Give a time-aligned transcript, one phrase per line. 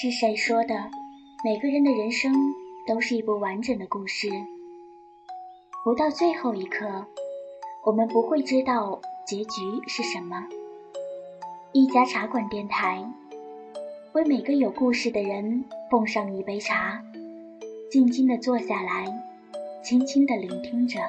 [0.00, 0.76] 是谁说的？
[1.42, 2.32] 每个人的人生
[2.86, 4.28] 都是一部完整的故事。
[5.82, 7.04] 不到最后一刻，
[7.84, 10.46] 我们不会知道结局是什么。
[11.72, 13.04] 一家茶馆电台，
[14.12, 17.02] 为每个有故事的人奉上一杯茶，
[17.90, 19.04] 静静的坐下来，
[19.82, 21.00] 轻轻的聆听着。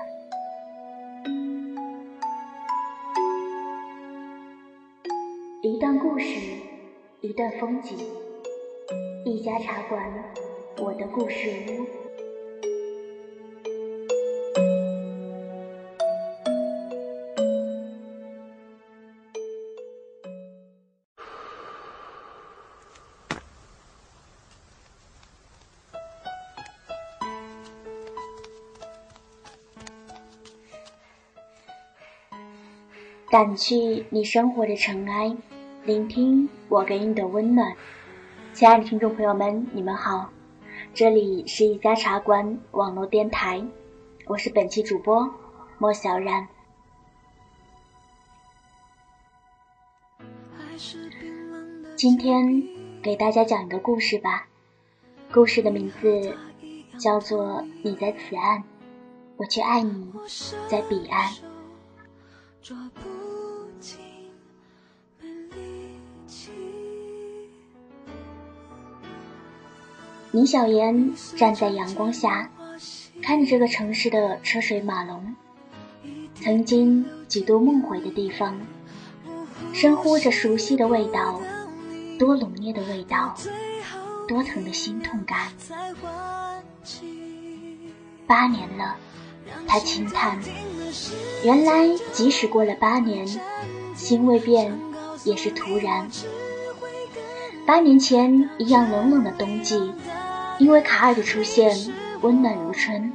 [5.62, 6.40] 一段故事，
[7.22, 7.96] 一段风景，
[9.26, 10.02] 一家茶馆，
[10.78, 11.86] 我的故事屋。
[33.30, 35.36] 掸去你生活的尘埃，
[35.86, 37.76] 聆听我给你的温暖。
[38.54, 40.30] 亲爱的听众朋友们，你们好，
[40.94, 43.64] 这里是一家茶馆网络电台，
[44.26, 45.34] 我是本期主播
[45.78, 46.48] 莫小然。
[51.96, 52.64] 今天
[53.02, 54.48] 给大家讲一个故事吧，
[55.32, 56.36] 故事的名字
[56.98, 58.64] 叫做《你在此岸，
[59.38, 60.12] 我却爱你
[60.68, 61.32] 在彼岸》。
[70.32, 72.52] 倪小妍站在阳光下，
[73.22, 75.36] 看着这个城市的车水马龙，
[76.36, 78.60] 曾经几度梦回的地方，
[79.74, 81.42] 深呼着熟悉的味道，
[82.20, 83.34] 多浓烈的味道，
[84.28, 85.52] 多疼的心痛感。
[88.28, 88.98] 八年了，
[89.66, 90.40] 他轻叹，
[91.44, 93.28] 原来即使过了八年，
[93.96, 94.80] 心未变，
[95.24, 96.08] 也是徒然。
[97.66, 99.92] 八年前一样冷冷的冬季。
[100.60, 101.76] 因为卡尔的出现，
[102.22, 103.12] 温暖如春。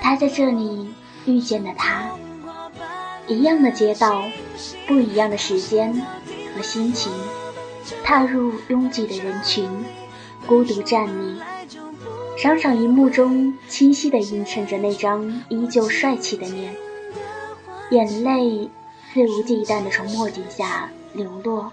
[0.00, 0.92] 他在这里
[1.24, 2.10] 遇见了他，
[3.28, 4.24] 一样的街道，
[4.86, 5.94] 不一样的时间
[6.54, 7.10] 和心情。
[8.04, 9.68] 踏入拥挤的人群，
[10.46, 11.40] 孤独站立。
[12.36, 16.74] 商场荧幕中清晰地映衬着那张依旧帅气的脸，
[17.90, 18.68] 眼泪
[19.14, 21.72] 肆无忌惮地从墨镜下流落。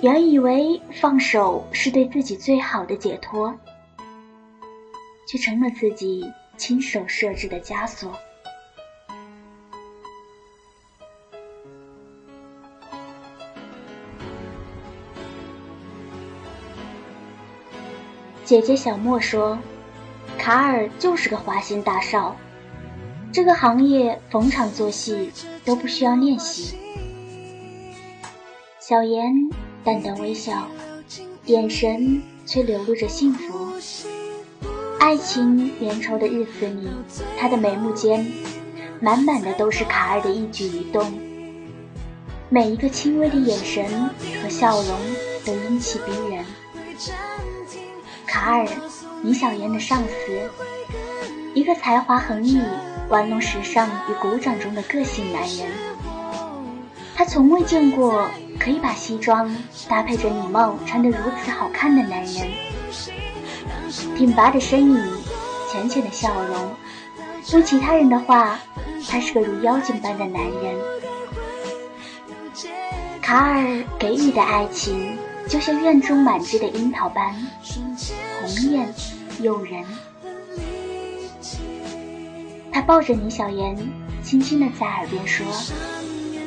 [0.00, 3.54] 原以为放手是对自己最好的解脱，
[5.26, 6.24] 却成了自己
[6.56, 8.12] 亲手设置的枷锁。
[18.44, 19.58] 姐姐小莫说
[20.38, 22.34] ：“卡尔就是个花心大少，
[23.30, 25.30] 这个行业逢场作戏
[25.64, 26.76] 都不需要练习。”
[28.80, 29.32] 小妍。
[29.84, 30.68] 淡淡微笑，
[31.46, 33.72] 眼神却流露着幸福。
[35.00, 36.88] 爱情绵稠的日子里，
[37.38, 38.30] 他的眉目间
[39.00, 41.18] 满满的都是卡尔的一举一动，
[42.50, 44.10] 每一个轻微的眼神
[44.42, 44.98] 和笑容
[45.46, 46.44] 都英气逼人。
[48.26, 48.66] 卡尔，
[49.22, 50.50] 米小妍的上司，
[51.54, 52.60] 一个才华横溢、
[53.08, 55.87] 玩弄时尚与鼓掌中的个性男人。
[57.18, 58.30] 他从未见过。
[58.60, 59.56] 可以把西装
[59.88, 62.50] 搭配着礼帽穿得如此好看的男人，
[64.16, 65.00] 挺拔的身影，
[65.70, 66.74] 浅浅的笑容，
[67.52, 68.58] 用其他人的话，
[69.08, 70.74] 他是个如妖精般的男人。
[73.22, 77.32] 卡尔给予的爱情，就像院中满枝的樱桃般
[78.40, 78.92] 红艳
[79.40, 79.84] 诱人。
[82.72, 83.78] 他抱着倪小妍，
[84.24, 85.46] 轻轻地在耳边说：“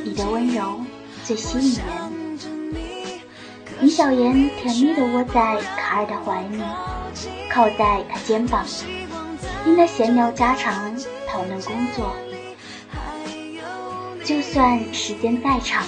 [0.04, 0.82] 你的温柔。”
[1.24, 1.86] 最吸引人。
[3.80, 6.62] 李小妍甜蜜地窝在卡尔的怀里，
[7.50, 8.66] 靠在他肩膀，
[9.64, 10.96] 听他闲聊家常，
[11.28, 12.16] 讨论工作。
[14.24, 15.84] 就算时间再长，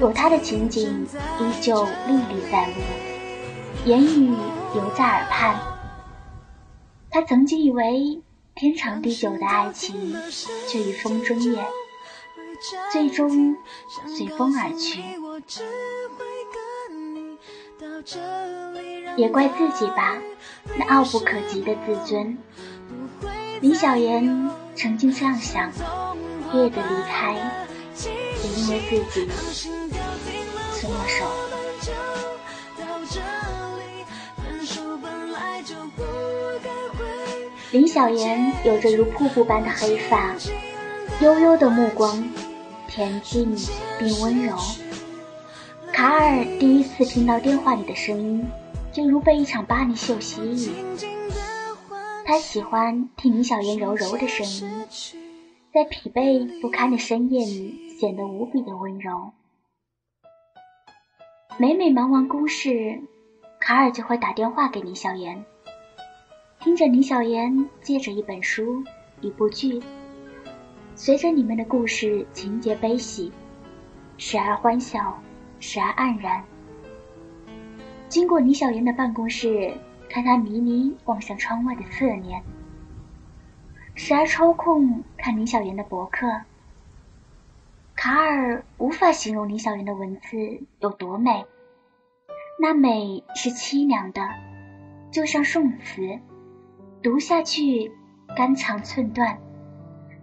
[0.00, 1.06] 有他的情景
[1.40, 2.74] 依旧历历在目，
[3.84, 4.34] 言语
[4.74, 5.58] 犹在耳畔。
[7.10, 8.20] 他曾经以为
[8.54, 10.14] 天长地久的爱情，
[10.68, 11.64] 却已风中叶。
[12.92, 13.56] 最终
[14.06, 15.02] 随风而去，
[19.16, 20.16] 也怪自己吧，
[20.76, 22.38] 那傲不可及的自尊。
[23.60, 25.70] 李小妍曾经这样想，
[26.52, 27.34] 烈的离开，
[28.04, 29.28] 也因为自己
[30.72, 31.24] 松了手。
[37.72, 40.34] 林小妍有着如瀑布般的黑发，
[41.20, 42.26] 悠悠的目光。
[42.96, 43.54] 恬静
[43.98, 44.56] 并温柔，
[45.92, 48.42] 卡尔第一次听到电话里的声音，
[48.90, 50.74] 就如被一场巴黎秀吸引。
[52.24, 54.86] 他喜欢听林小妍柔柔的声音，
[55.74, 59.30] 在疲惫不堪的深夜里显得无比的温柔。
[61.58, 63.02] 每每忙完公事，
[63.60, 65.44] 卡尔就会打电话给林小妍，
[66.60, 68.82] 听着林小妍借着一本书、
[69.20, 69.82] 一部剧，
[70.96, 73.30] 随着里面的故事情节悲喜，
[74.18, 75.22] 时而欢笑，
[75.60, 76.42] 时而黯然。
[78.08, 79.72] 经过李小妍的办公室。
[80.08, 82.40] 看他迷离望向窗外的侧脸，
[83.96, 86.42] 时而抽空看李小妍的博客。
[87.96, 91.44] 卡尔无法形容李小妍的文字有多美，
[92.60, 94.22] 那美是凄凉的，
[95.10, 96.20] 就像宋词，
[97.02, 97.90] 读下去
[98.36, 99.38] 肝肠寸断。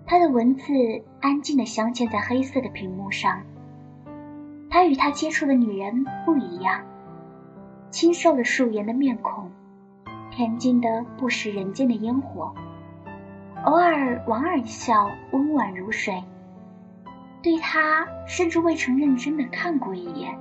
[0.05, 0.73] 他的文字
[1.21, 3.41] 安静地镶嵌在黑色的屏幕上。
[4.69, 6.81] 他与他接触的女人不一样，
[7.91, 9.51] 清瘦的素颜的面孔。
[10.31, 12.55] 恬静的不食人间的烟火，
[13.65, 16.23] 偶尔莞尔一笑，温婉如水。
[17.43, 20.35] 对他，甚至未曾认真的看过一眼，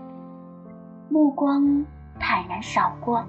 [1.10, 1.84] 目光
[2.18, 3.22] 坦然扫过。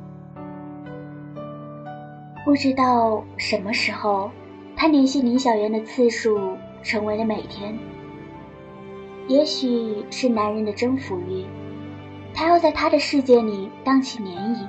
[2.45, 4.31] 不知道什么时候，
[4.83, 7.73] 他联系林小妍的次数成为了每天。
[9.29, 11.45] 也许是男人的征服欲，
[12.33, 14.67] 他要在他的世界里荡起涟漪。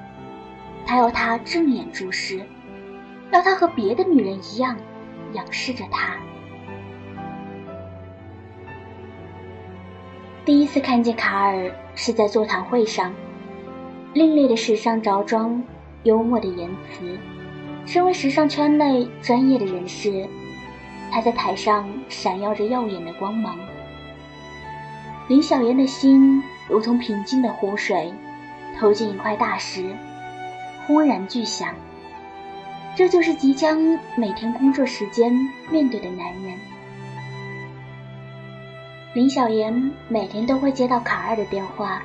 [0.86, 2.40] 他要他正眼注视，
[3.32, 4.76] 要他和别的女人一样
[5.32, 6.14] 仰视着他。
[10.44, 13.12] 第一次看见卡尔是在座谈会上，
[14.12, 15.60] 另类的时尚着装，
[16.04, 17.18] 幽默的言辞。
[17.86, 20.26] 身为时尚圈内专业的人士，
[21.12, 23.56] 他在台上闪耀着耀眼的光芒。
[25.28, 28.12] 林小妍的心如同平静的湖水，
[28.78, 29.94] 投进一块大石。
[30.86, 31.74] 轰然巨响，
[32.94, 33.78] 这就是即将
[34.16, 35.32] 每天工作时间
[35.70, 36.52] 面对的男人。
[39.14, 42.02] 林小妍每天都会接到卡尔的电话，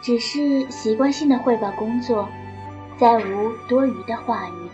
[0.00, 2.28] 只是习惯性的汇报工作，
[2.98, 4.71] 再无多余的话语。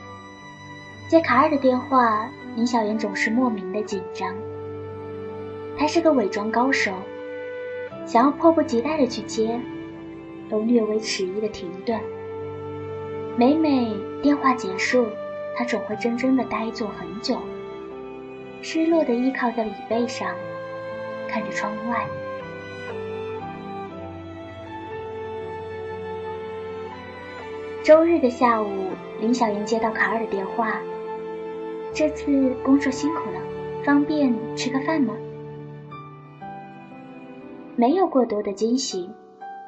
[1.09, 4.37] 接卡尔的电话，林小妍总是莫名的紧张。
[5.79, 6.93] 他是个伪装高手，
[8.05, 9.59] 想要迫不及待的去接，
[10.51, 11.99] 都略微迟疑的停顿。
[13.39, 15.07] 每每电话结束，
[15.57, 17.39] 他总会怔怔的呆坐很久，
[18.61, 20.35] 失落的依靠在椅背上，
[21.27, 22.07] 看着窗外。
[27.83, 28.89] 周日的下午，
[29.19, 30.79] 林小莹接到卡尔的电话
[31.99, 33.41] ：“这次工作辛苦了，
[33.85, 35.17] 方便吃个饭吗？”
[37.75, 39.11] 没有过多的惊喜，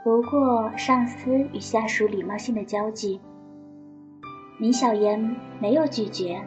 [0.05, 3.21] 不过上司与下属礼貌性的交际。
[4.61, 6.41] 林小妍没有拒绝，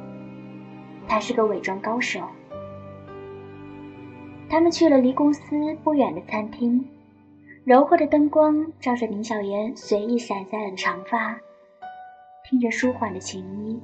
[1.06, 2.22] 他是个伪装高手。
[4.50, 6.88] 他们去了离公司不远的餐厅，
[7.66, 11.38] 柔和的灯光照着林小妍随意散下来的长发，
[12.46, 13.82] 听着舒缓的琴音，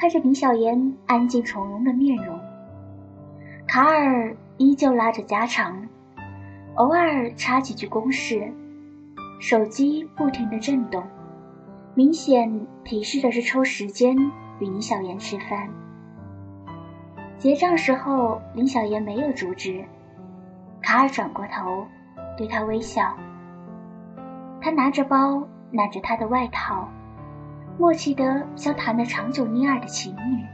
[0.00, 2.38] 看着林小妍安静从容的面容。
[3.66, 5.88] 卡尔依旧拉着家常，
[6.76, 8.52] 偶尔插几句公事，
[9.40, 11.02] 手机不停的震动。
[11.96, 14.16] 明显提示的是抽时间
[14.60, 15.68] 与林小妍吃饭。
[17.36, 19.84] 结账时候，林小妍没有阻止。
[20.80, 21.84] 卡尔转过头，
[22.36, 23.16] 对他微笑。
[24.60, 26.88] 他拿着包，揽着他的外套，
[27.78, 30.44] 默契的像谈了长久恋爱的情侣。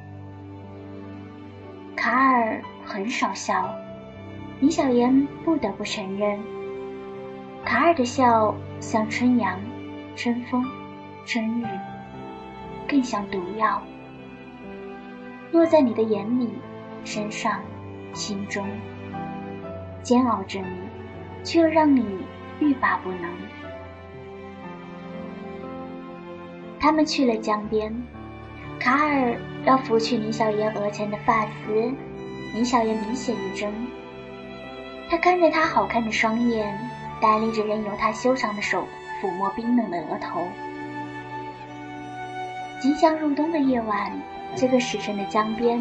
[1.97, 3.75] 卡尔很少笑，
[4.61, 6.39] 李小妍不得不承认，
[7.65, 9.59] 卡尔的笑像春阳，
[10.15, 10.63] 春风。
[11.27, 11.65] 春日，
[12.87, 13.83] 更像毒药，
[15.51, 16.51] 落在你的眼里、
[17.03, 17.63] 身上、
[18.13, 18.69] 心中，
[20.03, 20.67] 煎熬着你，
[21.43, 22.05] 却又让你
[22.61, 23.31] 欲罢不能。
[26.85, 27.91] 他们去了江边，
[28.79, 31.91] 卡尔要拂去林小爷额前的发丝，
[32.53, 33.73] 林小爷明显一怔。
[35.09, 36.79] 他看着他好看的双眼，
[37.23, 38.87] 呆立着任由他修长的手
[39.19, 40.47] 抚摸冰冷的额头。
[42.83, 44.13] 即将入冬的夜晚，
[44.55, 45.81] 这个时辰的江边，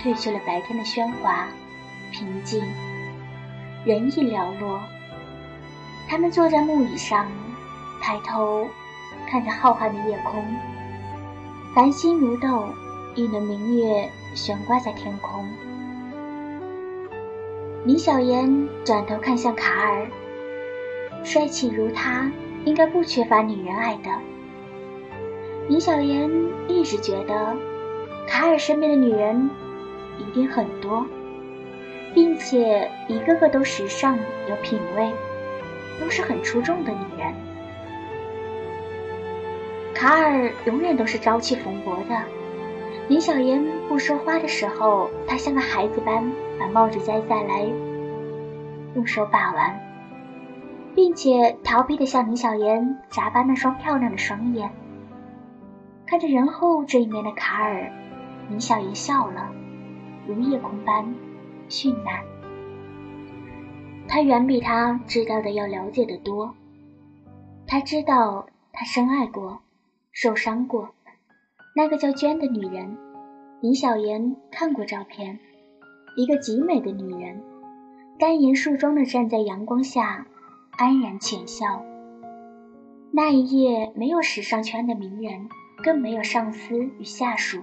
[0.00, 1.46] 褪去了白天的喧哗，
[2.10, 2.64] 平静，
[3.84, 4.80] 人意寥落。
[6.08, 7.26] 他们坐在木椅上，
[8.00, 8.66] 抬头
[9.32, 10.44] 看着浩瀚的夜空，
[11.74, 12.68] 繁星如豆，
[13.14, 15.48] 一轮明月悬挂在天空。
[17.86, 20.06] 林小妍转头看向卡尔，
[21.24, 22.30] 帅气如他，
[22.66, 24.10] 应该不缺乏女人爱的。
[25.66, 26.30] 林小妍
[26.68, 27.56] 一直觉得，
[28.28, 29.48] 卡尔身边的女人
[30.18, 31.06] 一定很多，
[32.12, 34.14] 并且一个个都时尚
[34.46, 35.10] 有品味，
[35.98, 37.32] 都是很出众的女人。
[39.94, 42.22] 卡尔永远都是朝气蓬勃的。
[43.08, 47.62] 林小妍不说话的时候，他像个孩子般把帽子摘下来，
[48.94, 49.80] 用手把玩，
[50.94, 54.70] 并且调皮的向林小妍眨巴那双漂亮的双眼。
[56.06, 57.90] 看着人后这一面的卡尔，
[58.48, 59.50] 林小妍笑了，
[60.26, 61.14] 如夜空般
[61.68, 62.22] 绚烂。
[64.08, 66.54] 他远比他知道的要了解的多，
[67.66, 69.60] 他知道他深爱过。
[70.12, 70.90] 受伤过，
[71.74, 72.98] 那个叫娟的女人，
[73.62, 75.38] 林小妍看过照片，
[76.16, 77.42] 一个极美的女人，
[78.18, 80.26] 单颜梳妆的站在阳光下，
[80.72, 81.82] 安然浅笑。
[83.10, 85.48] 那一夜没有时尚圈的名人，
[85.82, 87.62] 更没有上司与下属。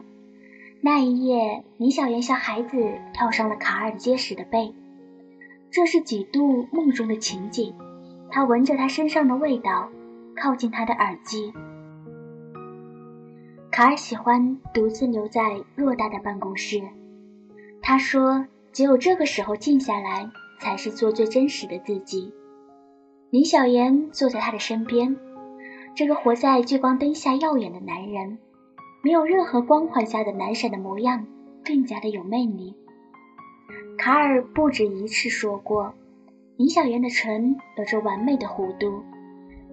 [0.82, 4.74] 那一夜，林小妍像孩子跳上了卡尔结实的背，
[5.70, 7.75] 这是几度梦中的情景。
[8.32, 9.89] 他闻着他身上的味道，
[10.36, 11.53] 靠近他的耳机。
[13.79, 16.81] 卡尔喜欢独自留在偌大的办公室。
[17.81, 22.33] 他说：“只有这个时候静下来，才是做最真实的自己。”
[23.31, 25.15] 林小妍坐在他的身边，
[25.95, 28.38] 这个活在聚光灯下耀眼的男人，
[29.01, 31.25] 没有任何光环下的男神的模样，
[31.63, 32.75] 更加的有魅力。
[33.98, 35.93] 卡尔不止一次说过，
[36.57, 39.05] 林小妍的唇有着完美的弧度，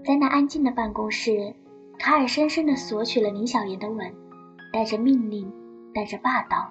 [0.04, 1.56] 在那安静的办公室。
[1.98, 4.12] 卡尔深深地索取了林小妍的吻，
[4.72, 5.52] 带着命令，
[5.94, 6.70] 带着霸道。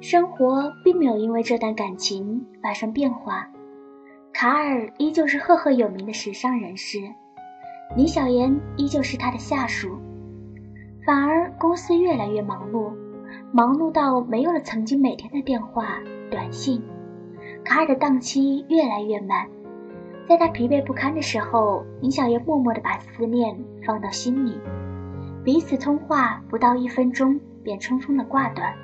[0.00, 3.48] 生活并没有因为这段感情发生变化，
[4.32, 6.98] 卡尔依旧是赫赫有名的时尚人士，
[7.96, 9.98] 林小妍依旧是他的下属。
[11.06, 12.92] 反而公司越来越忙碌，
[13.52, 15.98] 忙碌到没有了曾经每天的电话、
[16.30, 16.82] 短信，
[17.64, 19.46] 卡尔的档期越来越满。
[20.26, 24.58] 在他疲惫不堪的时候，林小妍默默地把思念放到心里，
[25.44, 28.74] 彼此通话不到一分钟便匆匆地挂断。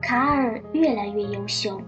[0.00, 1.80] 卡尔越来越优秀，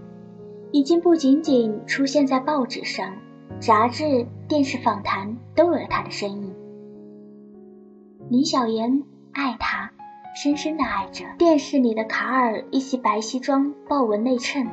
[0.71, 3.13] 已经不仅仅出现在报纸上、
[3.59, 6.55] 杂志、电视访谈都有了他的身影。
[8.29, 9.91] 林小妍爱他，
[10.33, 11.25] 深深地爱着。
[11.37, 14.65] 电视里的卡尔一袭白西装，豹纹内衬，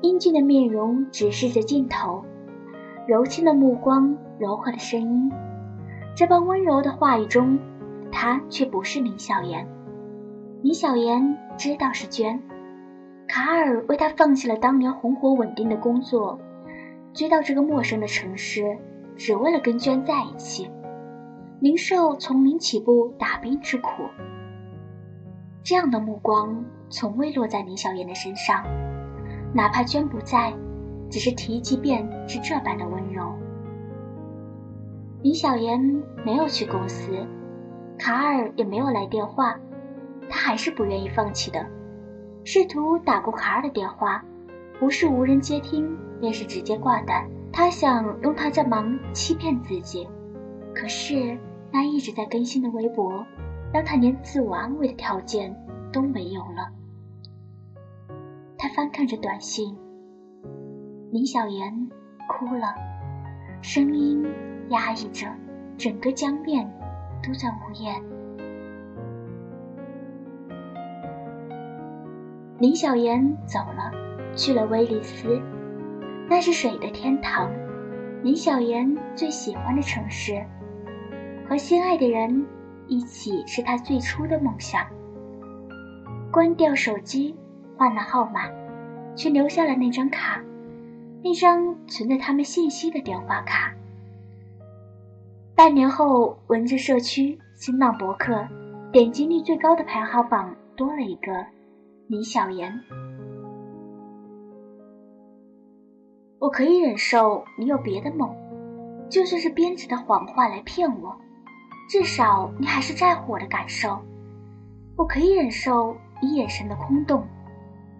[0.00, 2.24] 英俊的面容直视着镜头。
[3.06, 5.30] 柔情的目光，柔和的声音，
[6.16, 7.58] 这般温柔的话语中，
[8.10, 9.68] 他却不是林小妍。
[10.62, 12.40] 林小妍知道是娟，
[13.28, 16.40] 卡尔为她放弃了当年红火稳定的工作，
[17.12, 18.78] 追到这个陌生的城市，
[19.16, 20.70] 只为了跟娟在一起，
[21.60, 23.90] 零受从零起步打拼之苦。
[25.62, 28.64] 这样的目光从未落在林小妍的身上，
[29.52, 30.54] 哪怕娟不在。
[31.14, 33.38] 只是提及便是这般的温柔。
[35.22, 37.08] 李小妍没有去公司，
[37.96, 39.56] 卡尔也没有来电话，
[40.28, 41.64] 他还是不愿意放弃的，
[42.42, 44.24] 试图打过卡尔的电话，
[44.80, 47.24] 不是无人接听，便是直接挂断。
[47.52, 50.08] 他想用他在忙欺骗自己，
[50.74, 51.38] 可是
[51.70, 53.24] 那一直在更新的微博，
[53.72, 55.54] 让他连自我安慰的条件
[55.92, 56.72] 都没有了。
[58.58, 59.78] 他翻看着短信。
[61.14, 61.88] 林小妍
[62.26, 62.74] 哭了，
[63.62, 64.26] 声音
[64.70, 65.28] 压抑着，
[65.78, 66.68] 整个江面
[67.22, 68.02] 都在呜咽。
[72.58, 73.92] 林小妍走了，
[74.34, 75.40] 去了威尼斯，
[76.28, 77.48] 那是水的天堂，
[78.24, 80.44] 林小妍最喜欢的城市，
[81.48, 82.44] 和心爱的人
[82.88, 84.84] 一起是她最初的梦想。
[86.32, 87.36] 关掉手机，
[87.76, 88.50] 换了号码，
[89.14, 90.42] 却留下了那张卡。
[91.24, 93.72] 那张存着他们信息的电话卡。
[95.56, 98.46] 半年后，文字社区、新浪博客
[98.92, 101.32] 点击率最高的排行榜多了一个
[102.08, 102.78] 李小妍。
[106.38, 108.28] 我可以忍受你有别的梦，
[109.08, 111.16] 就算是编织的谎话来骗我，
[111.88, 113.98] 至少你还是在乎我的感受。
[114.94, 117.26] 我可以忍受你眼神的空洞，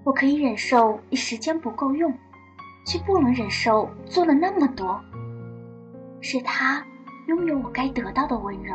[0.05, 2.13] 我可以忍受你时间不够用。
[2.85, 5.01] 却不能忍受做了那么多。
[6.21, 6.83] 是他
[7.29, 8.75] 拥有我该得到的温柔。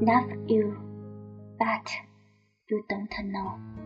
[0.00, 0.72] Love you,
[1.58, 1.82] but
[2.68, 3.79] you don't know。